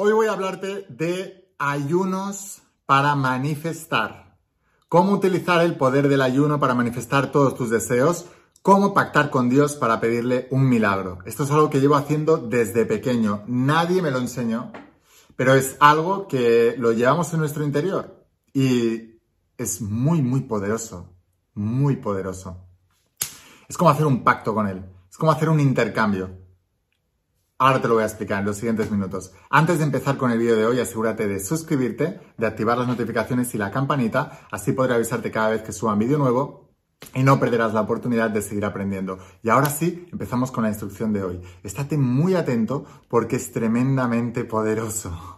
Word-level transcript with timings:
Hoy 0.00 0.12
voy 0.12 0.28
a 0.28 0.32
hablarte 0.32 0.86
de 0.88 1.50
ayunos 1.58 2.62
para 2.86 3.16
manifestar. 3.16 4.38
Cómo 4.88 5.10
utilizar 5.10 5.60
el 5.64 5.74
poder 5.74 6.06
del 6.06 6.22
ayuno 6.22 6.60
para 6.60 6.72
manifestar 6.72 7.32
todos 7.32 7.56
tus 7.56 7.68
deseos. 7.68 8.26
Cómo 8.62 8.94
pactar 8.94 9.28
con 9.28 9.48
Dios 9.48 9.74
para 9.74 9.98
pedirle 9.98 10.46
un 10.52 10.68
milagro. 10.68 11.18
Esto 11.24 11.42
es 11.42 11.50
algo 11.50 11.68
que 11.68 11.80
llevo 11.80 11.96
haciendo 11.96 12.36
desde 12.36 12.86
pequeño. 12.86 13.42
Nadie 13.48 14.00
me 14.00 14.12
lo 14.12 14.18
enseñó, 14.18 14.70
pero 15.34 15.54
es 15.54 15.76
algo 15.80 16.28
que 16.28 16.76
lo 16.78 16.92
llevamos 16.92 17.32
en 17.32 17.40
nuestro 17.40 17.64
interior 17.64 18.24
y 18.52 19.18
es 19.56 19.80
muy, 19.80 20.22
muy 20.22 20.42
poderoso. 20.42 21.12
Muy 21.54 21.96
poderoso. 21.96 22.68
Es 23.68 23.76
como 23.76 23.90
hacer 23.90 24.06
un 24.06 24.22
pacto 24.22 24.54
con 24.54 24.68
Él. 24.68 24.80
Es 25.10 25.18
como 25.18 25.32
hacer 25.32 25.48
un 25.48 25.58
intercambio. 25.58 26.47
Ahora 27.60 27.82
te 27.82 27.88
lo 27.88 27.94
voy 27.94 28.04
a 28.04 28.06
explicar 28.06 28.38
en 28.38 28.46
los 28.46 28.56
siguientes 28.56 28.88
minutos. 28.88 29.32
Antes 29.50 29.78
de 29.78 29.84
empezar 29.84 30.16
con 30.16 30.30
el 30.30 30.38
vídeo 30.38 30.54
de 30.54 30.64
hoy, 30.64 30.78
asegúrate 30.78 31.26
de 31.26 31.40
suscribirte, 31.40 32.20
de 32.36 32.46
activar 32.46 32.78
las 32.78 32.86
notificaciones 32.86 33.52
y 33.52 33.58
la 33.58 33.72
campanita, 33.72 34.46
así 34.52 34.70
podré 34.70 34.94
avisarte 34.94 35.32
cada 35.32 35.48
vez 35.50 35.62
que 35.62 35.72
suba 35.72 35.94
un 35.94 35.98
vídeo 35.98 36.18
nuevo 36.18 36.70
y 37.14 37.24
no 37.24 37.40
perderás 37.40 37.74
la 37.74 37.80
oportunidad 37.80 38.30
de 38.30 38.42
seguir 38.42 38.64
aprendiendo. 38.64 39.18
Y 39.42 39.48
ahora 39.48 39.70
sí, 39.70 40.06
empezamos 40.12 40.52
con 40.52 40.62
la 40.62 40.68
instrucción 40.68 41.12
de 41.12 41.24
hoy. 41.24 41.42
Estate 41.64 41.98
muy 41.98 42.36
atento 42.36 42.84
porque 43.08 43.34
es 43.34 43.50
tremendamente 43.50 44.44
poderoso. 44.44 45.37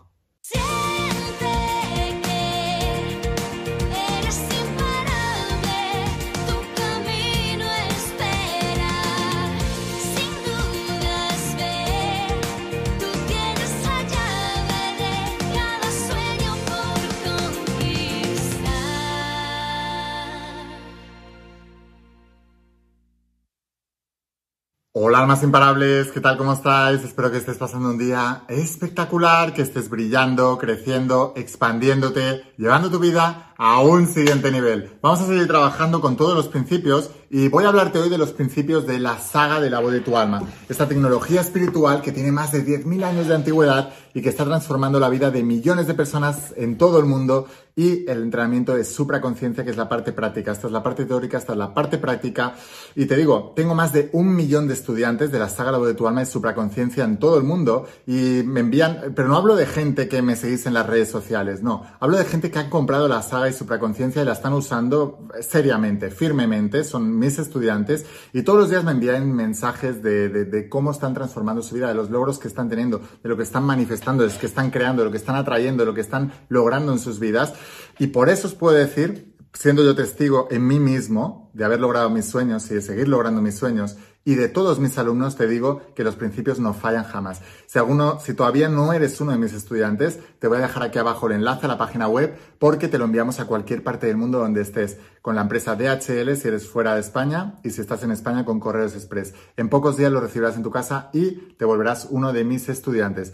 Hola 25.02 25.20
almas 25.20 25.42
imparables, 25.42 26.12
¿qué 26.12 26.20
tal? 26.20 26.36
¿Cómo 26.36 26.52
estáis? 26.52 27.02
Espero 27.02 27.30
que 27.30 27.38
estés 27.38 27.56
pasando 27.56 27.88
un 27.88 27.96
día 27.96 28.42
espectacular, 28.48 29.54
que 29.54 29.62
estés 29.62 29.88
brillando, 29.88 30.58
creciendo, 30.58 31.32
expandiéndote, 31.36 32.42
llevando 32.58 32.90
tu 32.90 32.98
vida 32.98 33.54
a 33.56 33.80
un 33.80 34.06
siguiente 34.06 34.50
nivel. 34.50 34.98
Vamos 35.00 35.22
a 35.22 35.26
seguir 35.26 35.46
trabajando 35.46 36.02
con 36.02 36.18
todos 36.18 36.34
los 36.34 36.48
principios 36.48 37.12
y 37.30 37.48
voy 37.48 37.64
a 37.64 37.68
hablarte 37.68 37.98
hoy 37.98 38.10
de 38.10 38.18
los 38.18 38.32
principios 38.32 38.86
de 38.86 38.98
la 38.98 39.18
saga 39.18 39.58
de 39.58 39.70
la 39.70 39.80
voz 39.80 39.92
de 39.92 40.00
tu 40.00 40.18
alma, 40.18 40.42
esta 40.68 40.86
tecnología 40.86 41.40
espiritual 41.40 42.02
que 42.02 42.12
tiene 42.12 42.30
más 42.30 42.52
de 42.52 42.62
10.000 42.62 43.02
años 43.02 43.26
de 43.26 43.34
antigüedad 43.34 43.94
y 44.12 44.20
que 44.20 44.28
está 44.28 44.44
transformando 44.44 45.00
la 45.00 45.08
vida 45.08 45.30
de 45.30 45.42
millones 45.42 45.86
de 45.86 45.94
personas 45.94 46.52
en 46.56 46.76
todo 46.76 46.98
el 46.98 47.06
mundo 47.06 47.46
y 47.76 48.08
el 48.10 48.22
entrenamiento 48.22 48.74
de 48.74 48.84
supraconciencia, 48.84 49.64
que 49.64 49.70
es 49.70 49.76
la 49.76 49.88
parte 49.88 50.12
práctica. 50.12 50.52
Esta 50.52 50.66
es 50.66 50.72
la 50.72 50.82
parte 50.82 51.04
teórica, 51.04 51.38
esta 51.38 51.52
es 51.52 51.58
la 51.58 51.72
parte 51.72 51.98
práctica. 51.98 52.54
Y 52.94 53.06
te 53.06 53.16
digo, 53.16 53.52
tengo 53.54 53.74
más 53.74 53.92
de 53.92 54.10
un 54.12 54.34
millón 54.34 54.68
de 54.68 54.74
estudiantes 54.74 55.30
de 55.30 55.38
la 55.38 55.48
saga 55.48 55.72
La 55.72 55.78
voz 55.78 55.88
de 55.88 55.94
tu 55.94 56.06
alma 56.06 56.22
y 56.22 56.26
supraconciencia 56.26 57.04
en 57.04 57.18
todo 57.18 57.38
el 57.38 57.44
mundo 57.44 57.86
y 58.06 58.42
me 58.44 58.60
envían, 58.60 59.12
pero 59.14 59.28
no 59.28 59.36
hablo 59.36 59.56
de 59.56 59.66
gente 59.66 60.08
que 60.08 60.22
me 60.22 60.36
seguís 60.36 60.66
en 60.66 60.74
las 60.74 60.86
redes 60.86 61.10
sociales, 61.10 61.62
no. 61.62 61.84
Hablo 62.00 62.18
de 62.18 62.24
gente 62.24 62.50
que 62.50 62.58
ha 62.58 62.70
comprado 62.70 63.08
la 63.08 63.22
saga 63.22 63.48
y 63.48 63.52
supraconciencia 63.52 64.22
y 64.22 64.24
la 64.24 64.32
están 64.32 64.52
usando 64.52 65.28
seriamente, 65.40 66.10
firmemente. 66.10 66.84
Son 66.84 67.18
mis 67.18 67.38
estudiantes 67.38 68.06
y 68.32 68.42
todos 68.42 68.58
los 68.58 68.70
días 68.70 68.84
me 68.84 68.92
envían 68.92 69.32
mensajes 69.32 70.02
de, 70.02 70.68
cómo 70.68 70.90
están 70.90 71.14
transformando 71.14 71.62
su 71.62 71.74
vida, 71.74 71.88
de 71.88 71.94
los 71.94 72.10
logros 72.10 72.38
que 72.38 72.48
están 72.48 72.68
teniendo, 72.68 73.00
de 73.22 73.28
lo 73.28 73.36
que 73.36 73.42
están 73.42 73.64
manifestando, 73.64 74.24
de 74.24 74.32
lo 74.32 74.38
que 74.38 74.46
están 74.46 74.70
creando, 74.70 75.02
de 75.02 75.06
lo 75.06 75.12
que 75.12 75.18
están 75.18 75.36
atrayendo, 75.36 75.82
de 75.82 75.86
lo 75.86 75.94
que 75.94 76.00
están 76.00 76.32
logrando 76.48 76.92
en 76.92 76.98
sus 76.98 77.18
vidas. 77.18 77.54
Y 77.98 78.08
por 78.08 78.28
eso 78.28 78.48
os 78.48 78.54
puedo 78.54 78.76
decir, 78.76 79.34
siendo 79.52 79.84
yo 79.84 79.94
testigo 79.94 80.48
en 80.50 80.66
mí 80.66 80.78
mismo 80.78 81.50
de 81.54 81.64
haber 81.64 81.80
logrado 81.80 82.10
mis 82.10 82.26
sueños 82.26 82.70
y 82.70 82.74
de 82.74 82.82
seguir 82.82 83.08
logrando 83.08 83.42
mis 83.42 83.56
sueños, 83.56 83.96
y 84.22 84.34
de 84.34 84.48
todos 84.48 84.78
mis 84.78 84.98
alumnos 84.98 85.36
te 85.36 85.48
digo 85.48 85.80
que 85.94 86.04
los 86.04 86.14
principios 86.14 86.60
no 86.60 86.74
fallan 86.74 87.04
jamás. 87.04 87.40
Si, 87.66 87.78
alguno, 87.78 88.20
si 88.20 88.34
todavía 88.34 88.68
no 88.68 88.92
eres 88.92 89.18
uno 89.20 89.32
de 89.32 89.38
mis 89.38 89.54
estudiantes, 89.54 90.18
te 90.38 90.46
voy 90.46 90.58
a 90.58 90.60
dejar 90.60 90.82
aquí 90.82 90.98
abajo 90.98 91.26
el 91.26 91.32
enlace 91.32 91.64
a 91.64 91.68
la 91.68 91.78
página 91.78 92.06
web 92.06 92.36
porque 92.58 92.88
te 92.88 92.98
lo 92.98 93.06
enviamos 93.06 93.40
a 93.40 93.46
cualquier 93.46 93.82
parte 93.82 94.06
del 94.06 94.18
mundo 94.18 94.38
donde 94.38 94.60
estés, 94.60 94.98
con 95.22 95.36
la 95.36 95.42
empresa 95.42 95.74
DHL 95.74 96.36
si 96.36 96.48
eres 96.48 96.68
fuera 96.68 96.94
de 96.94 97.00
España 97.00 97.54
y 97.64 97.70
si 97.70 97.80
estás 97.80 98.02
en 98.02 98.10
España 98.10 98.44
con 98.44 98.60
Correos 98.60 98.94
Express. 98.94 99.34
En 99.56 99.70
pocos 99.70 99.96
días 99.96 100.12
lo 100.12 100.20
recibirás 100.20 100.56
en 100.56 100.62
tu 100.62 100.70
casa 100.70 101.08
y 101.14 101.54
te 101.56 101.64
volverás 101.64 102.06
uno 102.10 102.34
de 102.34 102.44
mis 102.44 102.68
estudiantes. 102.68 103.32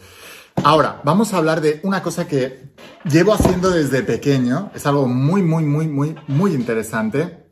Ahora, 0.65 1.01
vamos 1.05 1.33
a 1.33 1.39
hablar 1.39 1.61
de 1.61 1.81
una 1.85 2.03
cosa 2.03 2.27
que 2.27 2.75
llevo 3.05 3.33
haciendo 3.35 3.71
desde 3.71 4.03
pequeño. 4.03 4.71
Es 4.75 4.87
algo 4.87 5.07
muy, 5.07 5.43
muy, 5.43 5.65
muy, 5.65 5.87
muy, 5.89 6.17
muy 6.27 6.55
interesante 6.55 7.47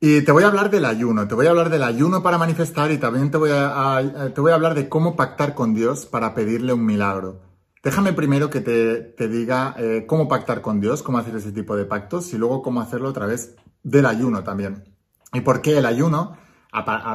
y 0.00 0.22
te 0.22 0.30
voy 0.30 0.44
a 0.44 0.46
hablar 0.46 0.70
del 0.70 0.84
ayuno, 0.84 1.26
te 1.26 1.34
voy 1.34 1.46
a 1.46 1.50
hablar 1.50 1.70
del 1.70 1.82
ayuno 1.82 2.22
para 2.22 2.38
manifestar 2.38 2.92
y 2.92 2.98
también 2.98 3.32
te 3.32 3.36
voy 3.36 3.50
a, 3.52 4.30
te 4.32 4.40
voy 4.40 4.52
a 4.52 4.54
hablar 4.54 4.76
de 4.76 4.88
cómo 4.88 5.16
pactar 5.16 5.56
con 5.56 5.74
Dios 5.74 6.06
para 6.06 6.34
pedirle 6.34 6.72
un 6.72 6.86
milagro. 6.86 7.40
Déjame 7.82 8.12
primero 8.12 8.48
que 8.48 8.60
te, 8.60 9.28
diga 9.28 9.74
eh, 9.76 10.04
cómo 10.06 10.28
pactar 10.28 10.60
con 10.60 10.80
Dios, 10.80 11.02
cómo 11.02 11.18
hacer 11.18 11.34
ese 11.34 11.50
tipo 11.50 11.74
de 11.74 11.84
pactos 11.84 12.32
y 12.32 12.38
luego 12.38 12.62
cómo 12.62 12.80
hacerlo 12.80 13.08
a 13.08 13.12
través 13.12 13.56
del 13.82 14.06
ayuno 14.06 14.44
también. 14.44 14.84
¿Y 15.32 15.40
por 15.40 15.62
qué 15.62 15.78
el 15.78 15.86
ayuno? 15.86 16.36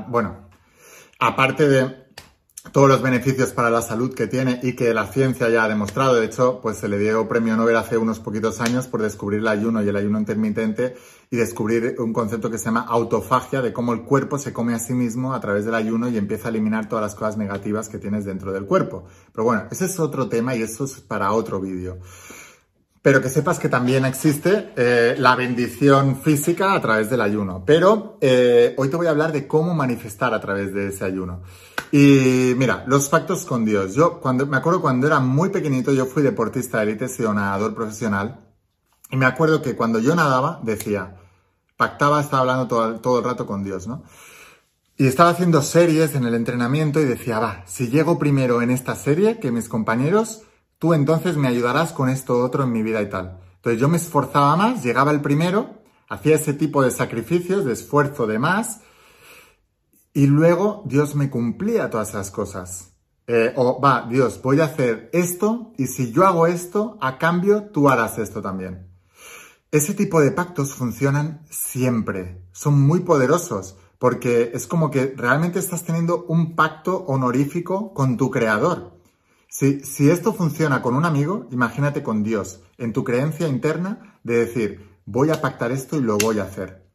bueno, 0.09 0.49
aparte 1.19 1.69
de 1.69 2.02
todos 2.71 2.87
los 2.87 3.01
beneficios 3.01 3.51
para 3.51 3.69
la 3.69 3.81
salud 3.81 4.13
que 4.13 4.27
tiene 4.27 4.59
y 4.63 4.73
que 4.73 4.93
la 4.93 5.07
ciencia 5.07 5.49
ya 5.49 5.65
ha 5.65 5.69
demostrado. 5.69 6.15
De 6.15 6.25
hecho, 6.25 6.59
pues 6.61 6.77
se 6.77 6.87
le 6.87 6.97
dio 6.97 7.27
premio 7.27 7.57
Nobel 7.57 7.75
hace 7.75 7.97
unos 7.97 8.19
poquitos 8.19 8.61
años 8.61 8.87
por 8.87 9.01
descubrir 9.01 9.41
el 9.41 9.47
ayuno 9.47 9.83
y 9.83 9.89
el 9.89 9.95
ayuno 9.95 10.17
intermitente 10.17 10.95
y 11.29 11.35
descubrir 11.35 11.95
un 11.99 12.13
concepto 12.13 12.49
que 12.49 12.57
se 12.57 12.65
llama 12.65 12.85
autofagia, 12.87 13.61
de 13.61 13.73
cómo 13.73 13.93
el 13.93 14.03
cuerpo 14.03 14.37
se 14.37 14.53
come 14.53 14.73
a 14.73 14.79
sí 14.79 14.93
mismo 14.93 15.33
a 15.33 15.41
través 15.41 15.65
del 15.65 15.75
ayuno 15.75 16.07
y 16.07 16.17
empieza 16.17 16.47
a 16.47 16.51
eliminar 16.51 16.87
todas 16.87 17.03
las 17.03 17.15
cosas 17.15 17.37
negativas 17.37 17.89
que 17.89 17.99
tienes 17.99 18.23
dentro 18.23 18.53
del 18.53 18.65
cuerpo. 18.65 19.05
Pero 19.33 19.43
bueno, 19.43 19.63
ese 19.69 19.85
es 19.85 19.99
otro 19.99 20.29
tema 20.29 20.55
y 20.55 20.61
eso 20.61 20.85
es 20.85 21.01
para 21.01 21.33
otro 21.33 21.59
vídeo. 21.59 21.97
Pero 23.03 23.21
que 23.21 23.29
sepas 23.29 23.59
que 23.59 23.67
también 23.67 24.05
existe 24.05 24.71
eh, 24.77 25.15
la 25.19 25.35
bendición 25.35 26.21
física 26.21 26.73
a 26.73 26.81
través 26.81 27.09
del 27.09 27.19
ayuno. 27.19 27.63
Pero 27.65 28.17
eh, 28.21 28.73
hoy 28.77 28.89
te 28.89 28.95
voy 28.95 29.07
a 29.07 29.09
hablar 29.09 29.33
de 29.33 29.45
cómo 29.45 29.75
manifestar 29.75 30.33
a 30.33 30.39
través 30.39 30.73
de 30.73 30.87
ese 30.87 31.03
ayuno. 31.03 31.41
Y 31.91 32.53
mira, 32.55 32.85
los 32.87 33.09
pactos 33.09 33.45
con 33.45 33.65
Dios. 33.65 33.93
Yo 33.93 34.21
cuando 34.21 34.45
me 34.45 34.55
acuerdo 34.55 34.81
cuando 34.81 35.05
era 35.05 35.19
muy 35.19 35.49
pequeñito, 35.49 35.91
yo 35.91 36.05
fui 36.05 36.23
deportista 36.23 36.77
de 36.77 36.91
élite, 36.91 37.05
he 37.05 37.23
nadador 37.23 37.75
profesional. 37.75 38.39
Y 39.11 39.17
me 39.17 39.25
acuerdo 39.25 39.61
que 39.61 39.75
cuando 39.75 39.99
yo 39.99 40.15
nadaba, 40.15 40.61
decía, 40.63 41.17
pactaba, 41.75 42.21
estaba 42.21 42.39
hablando 42.39 42.67
todo, 42.67 43.01
todo 43.01 43.19
el 43.19 43.25
rato 43.25 43.45
con 43.45 43.65
Dios, 43.65 43.85
¿no? 43.85 44.03
Y 44.95 45.07
estaba 45.07 45.31
haciendo 45.31 45.61
series 45.61 46.15
en 46.15 46.23
el 46.23 46.35
entrenamiento 46.35 47.01
y 47.01 47.05
decía, 47.05 47.39
va, 47.39 47.63
si 47.65 47.89
llego 47.89 48.17
primero 48.17 48.61
en 48.61 48.71
esta 48.71 48.95
serie 48.95 49.39
que 49.39 49.51
mis 49.51 49.67
compañeros, 49.67 50.43
tú 50.83 50.93
entonces 50.93 51.37
me 51.37 51.47
ayudarás 51.47 51.93
con 51.93 52.09
esto 52.09 52.43
otro 52.43 52.65
en 52.65 52.73
mi 52.73 52.83
vida 52.83 53.01
y 53.01 53.09
tal. 53.09 53.39
Entonces 53.55 53.79
yo 53.79 53.87
me 53.87 53.95
esforzaba 53.95 54.57
más, 54.57 54.83
llegaba 54.83 55.11
el 55.11 55.21
primero, 55.21 55.81
hacía 56.09 56.35
ese 56.35 56.53
tipo 56.53 56.83
de 56.83 56.91
sacrificios, 56.91 57.63
de 57.63 57.71
esfuerzo 57.71 58.27
de 58.27 58.37
más, 58.37 58.81
y 60.13 60.27
luego 60.27 60.83
Dios 60.85 61.15
me 61.15 61.29
cumplía 61.29 61.89
todas 61.89 62.09
esas 62.09 62.31
cosas. 62.31 62.89
Eh, 63.27 63.53
o 63.55 63.79
va, 63.79 64.05
Dios, 64.09 64.41
voy 64.43 64.59
a 64.59 64.65
hacer 64.65 65.09
esto, 65.13 65.71
y 65.77 65.87
si 65.87 66.11
yo 66.11 66.27
hago 66.27 66.47
esto, 66.47 66.97
a 66.99 67.17
cambio 67.17 67.69
tú 67.71 67.87
harás 67.87 68.17
esto 68.17 68.41
también. 68.41 68.89
Ese 69.71 69.93
tipo 69.93 70.19
de 70.19 70.31
pactos 70.31 70.73
funcionan 70.73 71.45
siempre, 71.49 72.41
son 72.51 72.81
muy 72.81 72.99
poderosos, 72.99 73.77
porque 73.99 74.51
es 74.53 74.67
como 74.67 74.91
que 74.91 75.13
realmente 75.15 75.59
estás 75.59 75.85
teniendo 75.85 76.25
un 76.25 76.57
pacto 76.57 77.05
honorífico 77.07 77.93
con 77.93 78.17
tu 78.17 78.29
creador. 78.29 79.01
Si, 79.53 80.09
esto 80.09 80.33
funciona 80.33 80.81
con 80.81 80.95
un 80.95 81.05
amigo, 81.05 81.47
imagínate 81.51 82.01
con 82.01 82.23
Dios, 82.23 82.61
en 82.79 82.91
tu 82.91 83.03
creencia 83.03 83.47
interna 83.47 84.17
de 84.23 84.37
decir, 84.37 84.89
voy 85.05 85.29
a 85.29 85.41
pactar 85.41 85.71
esto 85.71 85.95
y 85.95 86.01
lo 86.01 86.17
voy 86.17 86.39
a 86.39 86.45
hacer. 86.45 86.89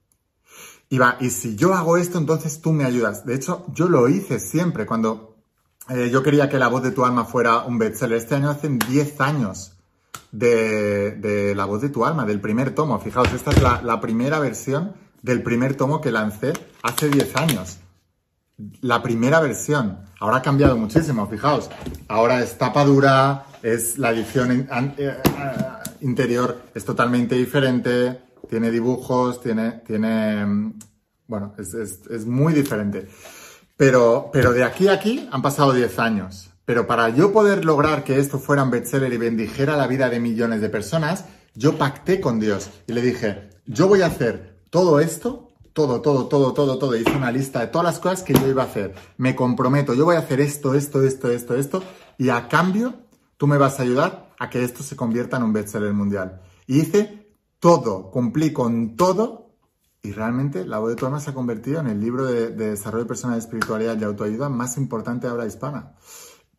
Y 0.88 0.98
va, 0.98 1.18
y 1.20 1.30
si 1.30 1.54
yo 1.54 1.72
hago 1.72 1.96
esto, 1.96 2.18
entonces 2.18 2.60
tú 2.60 2.72
me 2.72 2.84
ayudas. 2.84 3.24
De 3.24 3.36
hecho, 3.36 3.64
yo 3.72 3.88
lo 3.88 4.08
hice 4.08 4.40
siempre 4.40 4.86
cuando 4.86 5.36
eh, 5.88 6.10
yo 6.10 6.24
quería 6.24 6.48
que 6.48 6.58
la 6.58 6.66
voz 6.66 6.82
de 6.82 6.90
tu 6.90 7.04
alma 7.04 7.24
fuera 7.24 7.62
un 7.62 7.78
bestseller. 7.78 8.18
Este 8.18 8.34
año 8.34 8.50
hacen 8.50 8.80
10 8.80 9.20
años 9.20 9.74
de, 10.32 11.52
la 11.54 11.64
voz 11.64 11.80
de 11.80 11.90
tu 11.90 12.04
alma, 12.04 12.26
del 12.26 12.40
primer 12.40 12.74
tomo. 12.74 12.98
Fijaos, 12.98 13.32
esta 13.34 13.52
es 13.52 13.62
la, 13.62 14.00
primera 14.00 14.40
versión 14.40 14.94
del 15.22 15.44
primer 15.44 15.76
tomo 15.76 16.00
que 16.00 16.10
lancé 16.10 16.54
hace 16.82 17.08
10 17.08 17.36
años 17.36 17.78
la 18.80 19.02
primera 19.02 19.40
versión. 19.40 20.00
Ahora 20.20 20.38
ha 20.38 20.42
cambiado 20.42 20.76
muchísimo, 20.76 21.26
fijaos. 21.28 21.70
Ahora 22.08 22.42
es 22.42 22.58
tapa 22.58 22.84
dura, 22.84 23.46
es 23.62 23.98
la 23.98 24.10
edición 24.10 24.50
eh, 24.52 24.66
eh, 24.98 25.16
interior 26.00 26.62
es 26.74 26.84
totalmente 26.84 27.34
diferente, 27.34 28.20
tiene 28.48 28.70
dibujos, 28.70 29.40
tiene, 29.40 29.82
tiene, 29.86 30.44
mm, 30.44 30.78
bueno, 31.26 31.54
es, 31.58 32.26
muy 32.26 32.52
diferente. 32.52 33.08
Pero, 33.76 34.30
pero 34.32 34.52
de 34.52 34.64
aquí 34.64 34.88
a 34.88 34.94
aquí 34.94 35.28
han 35.30 35.42
pasado 35.42 35.72
10 35.72 35.98
años. 35.98 36.50
Pero 36.64 36.86
para 36.86 37.08
yo 37.10 37.32
poder 37.32 37.64
lograr 37.64 38.04
que 38.04 38.18
esto 38.18 38.38
fuera 38.38 38.64
un 38.64 38.70
bestseller 38.70 39.12
y 39.12 39.16
bendijera 39.16 39.76
la 39.76 39.86
vida 39.86 40.10
de 40.10 40.20
millones 40.20 40.60
de 40.60 40.68
personas, 40.68 41.24
yo 41.54 41.78
pacté 41.78 42.20
con 42.20 42.40
Dios 42.40 42.70
y 42.86 42.92
le 42.92 43.00
dije, 43.00 43.48
yo 43.66 43.88
voy 43.88 44.02
a 44.02 44.06
hacer 44.06 44.58
todo 44.70 45.00
esto, 45.00 45.47
todo, 45.78 46.00
todo, 46.00 46.26
todo, 46.26 46.52
todo, 46.52 46.76
todo. 46.76 46.96
Hice 46.96 47.16
una 47.16 47.30
lista 47.30 47.60
de 47.60 47.68
todas 47.68 47.84
las 47.84 48.00
cosas 48.00 48.24
que 48.24 48.34
yo 48.34 48.48
iba 48.48 48.64
a 48.64 48.66
hacer. 48.66 48.96
Me 49.16 49.36
comprometo, 49.36 49.94
yo 49.94 50.06
voy 50.06 50.16
a 50.16 50.18
hacer 50.18 50.40
esto, 50.40 50.74
esto, 50.74 51.04
esto, 51.04 51.30
esto, 51.30 51.54
esto. 51.54 51.84
Y 52.18 52.30
a 52.30 52.48
cambio, 52.48 52.94
tú 53.36 53.46
me 53.46 53.58
vas 53.58 53.78
a 53.78 53.84
ayudar 53.84 54.34
a 54.40 54.50
que 54.50 54.64
esto 54.64 54.82
se 54.82 54.96
convierta 54.96 55.36
en 55.36 55.44
un 55.44 55.52
bestseller 55.52 55.92
mundial. 55.92 56.40
Y 56.66 56.80
hice 56.80 57.32
todo, 57.60 58.10
cumplí 58.10 58.52
con 58.52 58.96
todo. 58.96 59.52
Y 60.02 60.10
realmente 60.10 60.66
la 60.66 60.80
voz 60.80 60.90
de 60.90 60.96
tu 60.96 61.06
alma 61.06 61.20
se 61.20 61.30
ha 61.30 61.34
convertido 61.34 61.78
en 61.78 61.86
el 61.86 62.00
libro 62.00 62.26
de, 62.26 62.50
de 62.50 62.70
desarrollo 62.70 63.06
personal, 63.06 63.38
espiritualidad 63.38 63.96
y 64.00 64.02
autoayuda 64.02 64.48
más 64.48 64.78
importante 64.78 65.28
de 65.28 65.32
habla 65.32 65.46
hispana. 65.46 65.94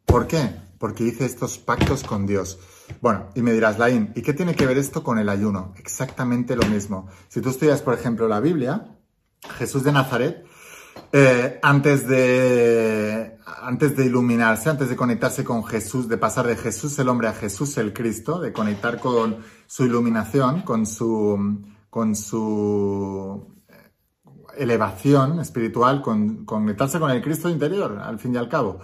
¿Por 0.06 0.28
qué? 0.28 0.50
Porque 0.78 1.04
hice 1.04 1.26
estos 1.26 1.58
pactos 1.58 2.06
con 2.06 2.26
Dios. 2.26 2.58
Bueno, 3.02 3.28
y 3.36 3.42
me 3.42 3.52
dirás, 3.52 3.80
Laín, 3.80 4.14
¿y 4.16 4.22
qué 4.22 4.34
tiene 4.34 4.56
que 4.56 4.66
ver 4.66 4.78
esto 4.78 5.04
con 5.04 5.20
el 5.20 5.28
ayuno? 5.28 5.74
Exactamente 5.78 6.56
lo 6.56 6.66
mismo. 6.68 7.10
Si 7.28 7.42
tú 7.42 7.50
estudias, 7.50 7.82
por 7.82 7.96
ejemplo, 7.96 8.30
la 8.30 8.40
Biblia, 8.40 8.96
Jesús 9.58 9.84
de 9.84 9.92
Nazaret, 9.92 10.46
eh, 11.12 11.60
antes, 11.64 12.08
de, 12.08 13.38
antes 13.62 13.96
de 13.96 14.06
iluminarse, 14.06 14.70
antes 14.70 14.90
de 14.90 14.96
conectarse 14.96 15.44
con 15.44 15.64
Jesús, 15.64 16.08
de 16.08 16.18
pasar 16.18 16.46
de 16.46 16.56
Jesús 16.56 16.98
el 17.00 17.10
hombre 17.10 17.28
a 17.28 17.34
Jesús 17.34 17.78
el 17.78 17.94
Cristo, 17.94 18.40
de 18.40 18.54
conectar 18.54 19.00
con 19.00 19.38
su 19.66 19.86
iluminación, 19.86 20.62
con 20.62 20.86
su, 20.86 21.64
con 21.90 22.16
su 22.16 23.60
elevación 24.58 25.40
espiritual, 25.40 26.02
con 26.02 26.46
conectarse 26.46 27.00
con 27.00 27.12
el 27.12 27.22
Cristo 27.22 27.50
interior, 27.50 28.00
al 28.00 28.20
fin 28.20 28.36
y 28.36 28.38
al 28.38 28.50
cabo. 28.50 28.80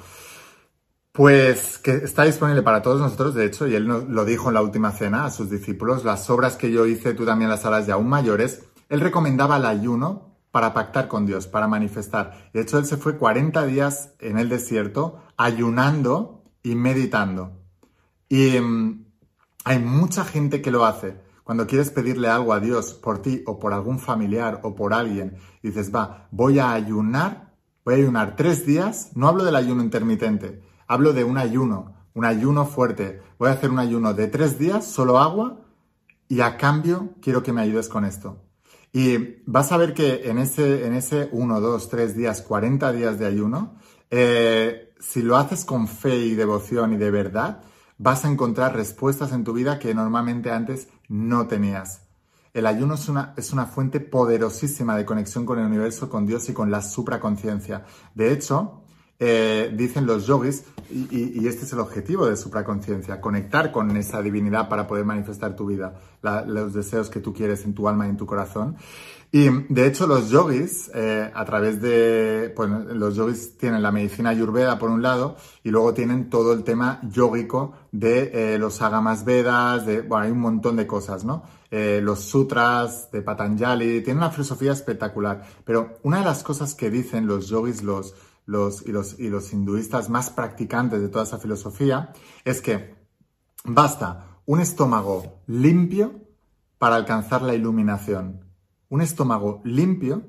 Pues 1.11 1.77
que 1.77 1.91
está 1.91 2.23
disponible 2.23 2.61
para 2.61 2.81
todos 2.81 2.99
nosotros, 2.99 3.35
de 3.35 3.45
hecho, 3.45 3.67
y 3.67 3.75
él 3.75 3.85
lo 3.85 4.25
dijo 4.25 4.49
en 4.49 4.55
la 4.55 4.61
última 4.61 4.91
cena 4.91 5.25
a 5.25 5.31
sus 5.31 5.49
discípulos, 5.49 6.03
las 6.03 6.29
obras 6.29 6.57
que 6.57 6.71
yo 6.71 6.85
hice, 6.85 7.13
tú 7.13 7.25
también 7.25 7.49
las 7.49 7.65
harás 7.65 7.87
ya 7.87 7.93
aún 7.93 8.09
mayores. 8.09 8.63
Él 8.89 8.99
recomendaba 8.99 9.57
el 9.57 9.65
ayuno 9.65 10.34
para 10.55 10.73
pactar 10.73 11.09
con 11.09 11.25
Dios, 11.25 11.47
para 11.47 11.67
manifestar. 11.67 12.49
De 12.53 12.61
hecho, 12.61 12.77
él 12.77 12.85
se 12.85 12.95
fue 12.95 13.17
40 13.17 13.65
días 13.65 14.13
en 14.19 14.39
el 14.39 14.47
desierto 14.47 15.19
ayunando 15.35 16.45
y 16.63 16.75
meditando. 16.75 17.59
Y 18.29 18.57
mm, 18.57 19.05
hay 19.65 19.79
mucha 19.79 20.23
gente 20.23 20.61
que 20.61 20.71
lo 20.71 20.85
hace. 20.85 21.19
Cuando 21.43 21.67
quieres 21.67 21.89
pedirle 21.89 22.29
algo 22.29 22.53
a 22.53 22.61
Dios 22.61 22.93
por 22.93 23.21
ti 23.21 23.43
o 23.45 23.59
por 23.59 23.73
algún 23.73 23.99
familiar 23.99 24.61
o 24.63 24.75
por 24.75 24.93
alguien, 24.93 25.35
dices, 25.61 25.93
va, 25.93 26.29
voy 26.31 26.59
a 26.59 26.71
ayunar, 26.71 27.53
voy 27.83 27.95
a 27.95 27.97
ayunar 27.97 28.37
tres 28.37 28.65
días, 28.65 29.11
no 29.13 29.27
hablo 29.27 29.43
del 29.43 29.57
ayuno 29.57 29.83
intermitente, 29.83 30.63
Hablo 30.87 31.11
de 31.11 31.25
un 31.25 31.37
ayuno, 31.37 31.97
un 32.13 32.23
ayuno 32.23 32.65
fuerte. 32.65 33.21
Voy 33.37 33.49
a 33.49 33.55
hacer 33.55 33.71
un 33.71 33.79
ayuno 33.79 34.13
de 34.13 34.29
tres 34.29 34.57
días, 34.57 34.85
solo 34.85 35.19
agua, 35.19 35.65
y 36.29 36.39
a 36.39 36.55
cambio 36.55 37.09
quiero 37.21 37.43
que 37.43 37.51
me 37.51 37.59
ayudes 37.59 37.89
con 37.89 38.05
esto. 38.05 38.45
Y 38.95 39.41
vas 39.45 39.73
a 39.73 39.77
ver 39.77 39.93
que 39.93 40.29
en 40.29 40.37
ese, 40.37 40.85
en 40.85 40.93
ese 40.93 41.27
1, 41.33 41.59
2, 41.59 41.89
3 41.89 42.15
días, 42.15 42.41
40 42.41 42.93
días 42.93 43.19
de 43.19 43.25
ayuno, 43.25 43.75
eh, 44.09 44.93
si 45.01 45.21
lo 45.21 45.35
haces 45.35 45.65
con 45.65 45.89
fe 45.89 46.15
y 46.19 46.33
devoción 46.33 46.93
y 46.93 46.95
de 46.95 47.11
verdad, 47.11 47.61
vas 47.97 48.23
a 48.23 48.31
encontrar 48.31 48.73
respuestas 48.73 49.33
en 49.33 49.43
tu 49.43 49.51
vida 49.51 49.79
que 49.79 49.93
normalmente 49.93 50.49
antes 50.49 50.87
no 51.09 51.45
tenías. 51.45 52.03
El 52.53 52.65
ayuno 52.65 52.93
es 52.93 53.09
una, 53.09 53.33
es 53.35 53.51
una 53.51 53.65
fuente 53.65 53.99
poderosísima 53.99 54.95
de 54.95 55.03
conexión 55.03 55.45
con 55.45 55.59
el 55.59 55.65
universo, 55.65 56.09
con 56.09 56.25
Dios 56.25 56.47
y 56.47 56.53
con 56.53 56.71
la 56.71 56.81
supraconciencia. 56.81 57.83
De 58.13 58.31
hecho, 58.31 58.84
eh, 59.17 59.73
dicen 59.73 60.05
los 60.05 60.27
yogis, 60.27 60.65
y, 60.91 61.47
este 61.47 61.63
es 61.63 61.73
el 61.73 61.79
objetivo 61.79 62.27
de 62.27 62.35
supraconciencia, 62.35 63.21
conectar 63.21 63.71
con 63.71 63.95
esa 63.95 64.21
divinidad 64.21 64.67
para 64.67 64.87
poder 64.87 65.05
manifestar 65.05 65.55
tu 65.55 65.65
vida, 65.65 65.95
los 66.21 66.73
deseos 66.73 67.09
que 67.09 67.21
tú 67.21 67.33
quieres 67.33 67.65
en 67.65 67.73
tu 67.73 67.87
alma 67.87 68.05
y 68.05 68.09
en 68.09 68.17
tu 68.17 68.25
corazón. 68.25 68.75
Y 69.31 69.49
de 69.49 69.87
hecho 69.87 70.05
los 70.05 70.29
yogis, 70.29 70.91
eh, 70.93 71.31
a 71.33 71.43
través 71.45 71.81
de, 71.81 72.53
pues 72.55 72.69
los 72.69 73.15
yogis 73.15 73.57
tienen 73.57 73.81
la 73.81 73.91
medicina 73.91 74.29
ayurveda 74.29 74.77
por 74.77 74.89
un 74.89 75.01
lado 75.01 75.35
y 75.63 75.71
luego 75.71 75.93
tienen 75.93 76.29
todo 76.29 76.53
el 76.53 76.63
tema 76.63 77.01
yógico 77.03 77.73
de 77.91 78.31
eh, 78.33 78.59
los 78.59 78.81
agamas 78.81 79.25
vedas, 79.25 79.85
de, 79.85 80.01
bueno, 80.01 80.25
hay 80.25 80.31
un 80.31 80.39
montón 80.39 80.75
de 80.75 80.85
cosas, 80.87 81.23
¿no? 81.25 81.43
los 81.71 82.21
sutras 82.21 83.11
de 83.11 83.21
Patanjali, 83.21 83.99
tienen 83.99 84.19
una 84.19 84.31
filosofía 84.31 84.71
espectacular. 84.71 85.45
Pero 85.65 85.97
una 86.03 86.19
de 86.19 86.23
las 86.23 86.41
cosas 86.41 86.73
que 86.73 86.89
dicen 86.89 87.27
los 87.27 87.49
yogis, 87.49 87.83
los, 87.83 88.15
los, 88.45 88.85
y, 88.85 88.91
los, 88.91 89.19
y 89.19 89.29
los 89.29 89.53
hinduistas 89.53 90.09
más 90.09 90.29
practicantes 90.29 91.01
de 91.01 91.09
toda 91.09 91.23
esa 91.23 91.39
filosofía, 91.39 92.13
es 92.43 92.61
que 92.61 92.95
basta 93.63 94.39
un 94.45 94.59
estómago 94.59 95.41
limpio 95.47 96.21
para 96.77 96.95
alcanzar 96.95 97.41
la 97.41 97.55
iluminación. 97.55 98.45
Un 98.89 99.01
estómago 99.01 99.61
limpio 99.63 100.23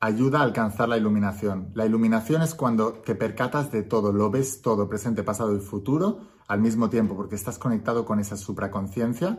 ayuda 0.00 0.40
a 0.40 0.42
alcanzar 0.42 0.88
la 0.88 0.96
iluminación. 0.96 1.70
La 1.74 1.86
iluminación 1.86 2.42
es 2.42 2.54
cuando 2.54 2.92
te 2.92 3.14
percatas 3.14 3.70
de 3.70 3.82
todo, 3.84 4.12
lo 4.12 4.30
ves 4.30 4.60
todo, 4.60 4.88
presente, 4.88 5.22
pasado 5.22 5.56
y 5.56 5.60
futuro 5.60 6.32
al 6.48 6.60
mismo 6.60 6.90
tiempo, 6.90 7.16
porque 7.16 7.36
estás 7.36 7.58
conectado 7.58 8.04
con 8.04 8.18
esa 8.18 8.36
supraconciencia. 8.36 9.38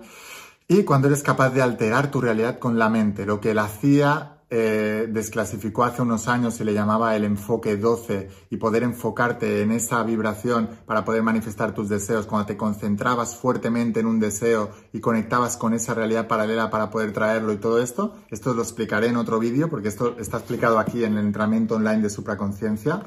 Y 0.68 0.84
cuando 0.84 1.08
eres 1.08 1.22
capaz 1.22 1.50
de 1.50 1.62
alterar 1.62 2.10
tu 2.10 2.22
realidad 2.22 2.60
con 2.60 2.80
la 2.80 2.90
mente, 2.90 3.26
lo 3.26 3.42
que 3.42 3.54
la 3.54 3.66
hacía 3.66 4.43
eh, 4.50 5.08
desclasificó 5.10 5.84
hace 5.84 6.02
unos 6.02 6.28
años 6.28 6.60
y 6.60 6.64
le 6.64 6.74
llamaba 6.74 7.16
el 7.16 7.24
enfoque 7.24 7.78
12 7.78 8.30
y 8.50 8.58
poder 8.58 8.84
enfocarte 8.84 9.62
en 9.62 9.72
esa 9.72 10.04
vibración 10.04 10.70
para 10.86 11.04
poder 11.04 11.24
manifestar 11.24 11.74
tus 11.74 11.90
deseos, 11.90 12.26
cuando 12.26 12.46
te 12.46 12.58
concentrabas 12.58 13.36
fuertemente 13.36 14.00
en 14.00 14.06
un 14.06 14.20
deseo 14.20 14.72
y 14.92 15.00
conectabas 15.00 15.58
con 15.58 15.74
esa 15.74 15.94
realidad 15.94 16.28
paralela 16.28 16.70
para 16.70 16.90
poder 16.90 17.14
traerlo 17.14 17.52
y 17.54 17.58
todo 17.58 17.82
esto, 17.82 18.16
esto 18.30 18.54
lo 18.54 18.62
explicaré 18.62 19.08
en 19.08 19.18
otro 19.18 19.40
vídeo 19.40 19.70
porque 19.70 19.88
esto 19.88 20.16
está 20.20 20.38
explicado 20.38 20.80
aquí 20.80 21.04
en 21.04 21.14
el 21.14 21.26
entrenamiento 21.26 21.76
online 21.76 22.02
de 22.02 22.10
supraconciencia. 22.10 23.04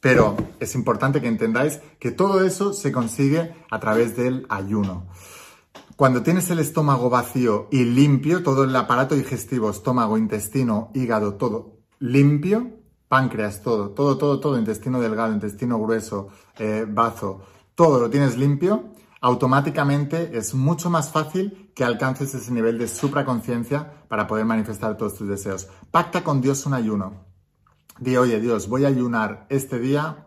Pero 0.00 0.34
es 0.58 0.74
importante 0.74 1.20
que 1.20 1.28
entendáis 1.28 1.80
que 1.98 2.10
todo 2.10 2.42
eso 2.42 2.72
se 2.72 2.90
consigue 2.90 3.54
a 3.70 3.78
través 3.80 4.16
del 4.16 4.46
ayuno. 4.48 5.06
Cuando 5.96 6.22
tienes 6.22 6.50
el 6.50 6.58
estómago 6.60 7.10
vacío 7.10 7.68
y 7.70 7.84
limpio, 7.84 8.42
todo 8.42 8.64
el 8.64 8.74
aparato 8.74 9.14
digestivo, 9.14 9.70
estómago, 9.70 10.16
intestino, 10.16 10.90
hígado, 10.94 11.34
todo 11.34 11.80
limpio, 11.98 12.80
páncreas, 13.08 13.62
todo, 13.62 13.90
todo, 13.90 14.16
todo, 14.16 14.40
todo, 14.40 14.58
intestino 14.58 15.00
delgado, 15.00 15.32
intestino 15.32 15.78
grueso, 15.78 16.28
eh, 16.58 16.86
bazo, 16.88 17.42
todo 17.74 18.00
lo 18.00 18.08
tienes 18.08 18.38
limpio, 18.38 18.94
automáticamente 19.20 20.36
es 20.36 20.54
mucho 20.54 20.90
más 20.90 21.10
fácil 21.10 21.72
que 21.74 21.84
alcances 21.84 22.34
ese 22.34 22.52
nivel 22.52 22.78
de 22.78 22.88
supraconciencia 22.88 24.04
para 24.08 24.26
poder 24.26 24.46
manifestar 24.46 24.96
todos 24.96 25.14
tus 25.14 25.28
deseos. 25.28 25.68
Pacta 25.90 26.24
con 26.24 26.40
Dios 26.40 26.64
un 26.66 26.74
ayuno. 26.74 27.24
Di, 27.98 28.16
oye 28.16 28.40
Dios, 28.40 28.68
voy 28.68 28.86
a 28.86 28.88
ayunar 28.88 29.46
este 29.50 29.78
día 29.78 30.26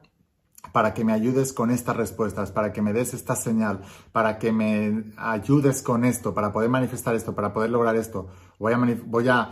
para 0.72 0.94
que 0.94 1.04
me 1.04 1.14
ayudes 1.14 1.54
con 1.54 1.72
estas 1.72 1.96
respuestas, 1.96 2.52
para 2.52 2.74
que 2.74 2.82
me 2.82 2.94
des 2.94 3.14
esta 3.14 3.36
señal, 3.36 3.82
para 4.12 4.40
que 4.40 4.52
me 4.52 5.04
ayudes 5.18 5.82
con 5.82 6.06
esto, 6.06 6.34
para 6.34 6.52
poder 6.52 6.70
manifestar 6.70 7.16
esto, 7.16 7.36
para 7.36 7.54
poder 7.54 7.70
lograr 7.70 7.96
esto. 7.96 8.28
Voy 8.60 8.74
a, 9.28 9.50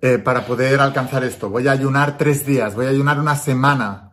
eh, 0.00 0.18
para 0.18 0.46
poder 0.46 0.80
alcanzar 0.80 1.24
esto, 1.24 1.50
voy 1.50 1.68
a 1.68 1.72
ayunar 1.72 2.16
tres 2.16 2.46
días, 2.46 2.74
voy 2.74 2.86
a 2.86 2.90
ayunar 2.90 3.18
una 3.18 3.36
semana 3.36 4.03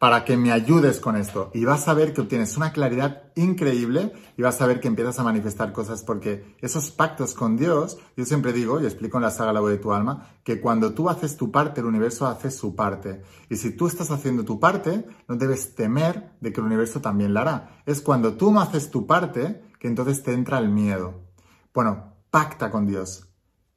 para 0.00 0.24
que 0.24 0.38
me 0.38 0.50
ayudes 0.50 0.98
con 0.98 1.14
esto. 1.14 1.50
Y 1.52 1.66
vas 1.66 1.86
a 1.86 1.92
ver 1.92 2.14
que 2.14 2.22
obtienes 2.22 2.56
una 2.56 2.72
claridad 2.72 3.24
increíble 3.36 4.14
y 4.34 4.40
vas 4.40 4.58
a 4.62 4.66
ver 4.66 4.80
que 4.80 4.88
empiezas 4.88 5.18
a 5.18 5.24
manifestar 5.24 5.74
cosas 5.74 6.02
porque 6.04 6.56
esos 6.62 6.90
pactos 6.90 7.34
con 7.34 7.58
Dios, 7.58 7.98
yo 8.16 8.24
siempre 8.24 8.54
digo 8.54 8.80
y 8.80 8.86
explico 8.86 9.18
en 9.18 9.24
la 9.24 9.30
saga 9.30 9.52
La 9.52 9.60
voz 9.60 9.68
de 9.68 9.76
tu 9.76 9.92
alma, 9.92 10.26
que 10.42 10.58
cuando 10.58 10.94
tú 10.94 11.10
haces 11.10 11.36
tu 11.36 11.50
parte, 11.50 11.82
el 11.82 11.86
universo 11.86 12.26
hace 12.26 12.50
su 12.50 12.74
parte. 12.74 13.20
Y 13.50 13.56
si 13.56 13.76
tú 13.76 13.88
estás 13.88 14.10
haciendo 14.10 14.42
tu 14.42 14.58
parte, 14.58 15.06
no 15.28 15.36
debes 15.36 15.74
temer 15.74 16.32
de 16.40 16.50
que 16.50 16.60
el 16.62 16.66
universo 16.66 17.02
también 17.02 17.34
la 17.34 17.42
hará. 17.42 17.82
Es 17.84 18.00
cuando 18.00 18.38
tú 18.38 18.50
no 18.52 18.62
haces 18.62 18.90
tu 18.90 19.06
parte 19.06 19.62
que 19.78 19.88
entonces 19.88 20.22
te 20.22 20.32
entra 20.32 20.56
el 20.56 20.70
miedo. 20.70 21.24
Bueno, 21.74 22.14
pacta 22.30 22.70
con 22.70 22.86
Dios. 22.86 23.28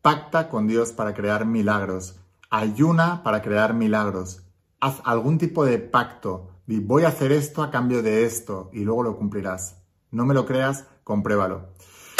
Pacta 0.01 0.47
con 0.47 0.67
Dios 0.67 0.93
para 0.93 1.13
crear 1.13 1.45
milagros. 1.45 2.15
Ayuna 2.49 3.23
para 3.23 3.41
crear 3.41 3.73
milagros 3.73 4.43
haz 4.83 5.01
algún 5.05 5.37
tipo 5.37 5.63
de 5.63 5.79
pacto. 5.79 6.49
voy 6.67 7.03
a 7.03 7.07
hacer 7.07 7.31
esto 7.31 7.63
a 7.63 7.71
cambio 7.71 8.03
de 8.03 8.25
esto 8.25 8.69
y 8.73 8.83
luego 8.83 9.03
lo 9.03 9.15
cumplirás. 9.15 9.81
No 10.11 10.25
me 10.25 10.33
lo 10.33 10.45
creas, 10.45 10.85
compruébalo. 11.05 11.69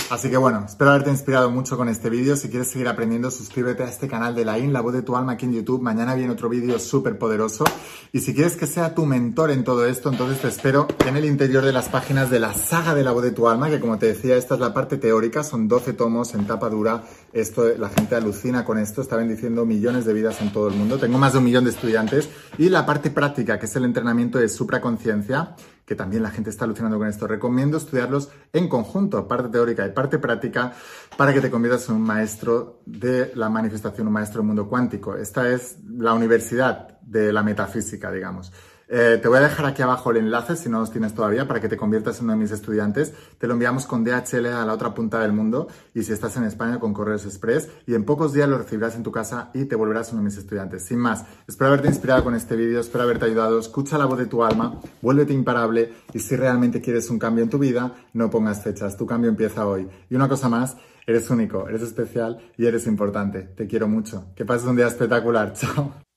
Así 0.10 0.29
que 0.29 0.38
bueno, 0.38 0.63
espero 0.67 0.91
haberte 0.91 1.10
inspirado 1.10 1.50
mucho 1.50 1.75
con 1.75 1.89
este 1.89 2.10
vídeo. 2.10 2.36
Si 2.36 2.50
quieres 2.50 2.67
seguir 2.69 2.88
aprendiendo, 2.88 3.31
suscríbete 3.31 3.83
a 3.83 3.88
este 3.88 4.07
canal 4.07 4.36
de 4.36 4.45
la 4.45 4.60
IN, 4.60 4.72
la 4.72 4.81
voz 4.81 4.93
de 4.93 5.01
tu 5.01 5.15
alma 5.15 5.33
aquí 5.33 5.45
en 5.45 5.53
YouTube. 5.53 5.81
Mañana 5.81 6.13
viene 6.13 6.31
otro 6.31 6.50
vídeo 6.50 6.77
súper 6.77 7.17
poderoso. 7.17 7.63
Y 8.12 8.19
si 8.19 8.36
quieres 8.36 8.55
que 8.55 8.67
sea 8.67 8.93
tu 8.93 9.05
mentor 9.05 9.50
en 9.50 9.63
todo 9.63 9.86
esto, 9.88 10.12
entonces 10.12 10.39
te 10.39 10.50
espero 10.50 10.88
en 11.07 11.17
el 11.17 11.25
interior 11.25 11.63
de 11.63 11.74
las 11.74 11.89
páginas 11.89 12.29
de 12.29 12.39
la 12.39 12.53
saga 12.53 12.93
de 12.93 13.03
la 13.03 13.12
voz 13.12 13.24
de 13.24 13.31
tu 13.31 13.48
alma, 13.48 13.69
que 13.69 13.79
como 13.79 13.98
te 13.98 14.07
decía, 14.07 14.36
esta 14.36 14.53
es 14.53 14.60
la 14.60 14.74
parte 14.74 14.98
teórica, 14.98 15.43
son 15.43 15.67
12 15.67 15.93
tomos 15.93 16.36
en 16.36 16.45
tapa 16.45 16.69
dura. 16.69 17.03
Esto, 17.31 17.67
la 17.77 17.89
gente 17.89 18.15
alucina 18.15 18.65
con 18.65 18.77
esto, 18.77 19.01
está 19.01 19.15
bendiciendo 19.15 19.65
millones 19.65 20.05
de 20.05 20.13
vidas 20.13 20.41
en 20.41 20.51
todo 20.51 20.67
el 20.67 20.75
mundo. 20.75 21.00
Tengo 21.00 21.17
más 21.17 21.33
de 21.33 21.39
un 21.39 21.45
millón 21.45 21.63
de 21.63 21.72
estudiantes. 21.72 22.29
Y 22.60 22.69
la 22.69 22.86
parte 22.86 23.10
práctica, 23.10 23.57
que 23.57 23.65
es 23.65 23.75
el 23.75 23.86
entrenamiento 23.86 24.38
de 24.38 24.50
supraconciencia, 24.50 25.55
que 25.85 25.95
también 25.95 26.23
la 26.23 26.31
gente 26.31 26.49
está 26.49 26.65
alucinando 26.65 26.97
con 26.97 27.07
esto. 27.07 27.27
Recomiendo 27.27 27.77
estudiarlos 27.77 28.29
en 28.53 28.69
conjunto, 28.69 29.27
parte 29.27 29.49
teórica 29.49 29.85
y 29.85 29.91
parte 29.91 30.19
práctica, 30.19 30.73
para 31.17 31.33
que 31.33 31.41
te 31.41 31.49
conviertas 31.49 31.89
en 31.89 31.95
un 31.95 32.01
maestro 32.03 32.81
de 32.85 33.31
la 33.35 33.49
manifestación, 33.49 34.07
un 34.07 34.13
maestro 34.13 34.39
del 34.39 34.47
mundo 34.47 34.67
cuántico. 34.67 35.15
Esta 35.15 35.49
es 35.49 35.77
la 35.87 36.13
universidad 36.13 36.99
de 37.01 37.33
la 37.33 37.43
metafísica, 37.43 38.11
digamos. 38.11 38.51
Eh, 38.95 39.17
te 39.19 39.27
voy 39.27 39.39
a 39.39 39.41
dejar 39.41 39.65
aquí 39.65 39.81
abajo 39.81 40.12
el 40.12 40.17
enlace, 40.17 40.55
si 40.55 40.69
no 40.69 40.79
los 40.79 40.91
tienes 40.91 41.15
todavía, 41.15 41.47
para 41.47 41.59
que 41.59 41.67
te 41.67 41.75
conviertas 41.75 42.19
en 42.19 42.25
uno 42.25 42.33
de 42.33 42.39
mis 42.39 42.51
estudiantes. 42.51 43.12
Te 43.39 43.47
lo 43.47 43.53
enviamos 43.53 43.88
con 43.88 44.03
DHL 44.03 44.45
a 44.45 44.63
la 44.67 44.71
otra 44.71 44.93
punta 44.93 45.19
del 45.21 45.33
mundo 45.33 45.67
y 45.95 46.03
si 46.03 46.13
estás 46.13 46.38
en 46.38 46.43
España 46.43 46.79
con 46.79 46.93
Correos 46.93 47.25
Express 47.25 47.69
y 47.88 47.95
en 47.95 48.05
pocos 48.05 48.33
días 48.33 48.47
lo 48.47 48.59
recibirás 48.59 48.95
en 48.95 49.01
tu 49.01 49.12
casa 49.12 49.50
y 49.55 49.65
te 49.65 49.75
volverás 49.75 50.12
uno 50.12 50.21
de 50.21 50.25
mis 50.25 50.38
estudiantes. 50.38 50.85
Sin 50.85 51.00
más, 51.00 51.25
espero 51.47 51.69
haberte 51.69 51.88
inspirado 51.88 52.23
con 52.23 52.35
este 52.35 52.55
vídeo, 52.55 52.81
espero 52.81 53.05
haberte 53.05 53.25
ayudado. 53.25 53.57
Escucha 53.57 53.97
la 53.97 54.05
voz 54.05 54.19
de 54.19 54.27
tu 54.27 54.43
alma, 54.43 54.79
vuélvete 55.01 55.33
imparable 55.33 55.91
y 56.13 56.19
si 56.19 56.35
realmente 56.35 56.79
quieres 56.79 57.09
un 57.09 57.17
cambio 57.17 57.43
en 57.43 57.50
tu 57.50 57.57
vida, 57.57 57.95
no 58.13 58.29
pongas 58.29 58.62
fechas. 58.62 58.95
Tu 58.95 59.07
cambio 59.07 59.31
empieza 59.31 59.65
hoy. 59.65 59.89
Y 60.07 60.13
una 60.13 60.29
cosa 60.29 60.50
más, 60.50 60.77
eres 61.07 61.27
único, 61.31 61.67
eres 61.67 61.81
especial 61.81 62.38
y 62.57 62.67
eres 62.67 62.85
importante. 62.85 63.41
Te 63.41 63.65
quiero 63.65 63.88
mucho. 63.88 64.27
Que 64.35 64.45
pases 64.45 64.67
un 64.67 64.75
día 64.75 64.85
espectacular. 64.85 65.51
Chao. 65.55 66.12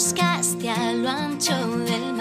Buscaste 0.00 0.70
a 0.70 0.92
lo 0.94 1.10
ancho 1.10 1.54
del 1.84 2.14
mar? 2.14 2.19